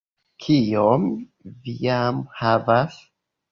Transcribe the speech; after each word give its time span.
Kiom 0.45 1.05
vi 1.53 1.75
jam 1.83 2.25
havas? 2.43 3.01